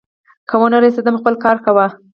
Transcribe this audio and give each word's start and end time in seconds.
که 0.49 0.55
ونه 0.61 0.77
رسېدم، 0.85 1.19
خپل 1.21 1.33
کار 1.43 1.57
کوه. 1.65 1.85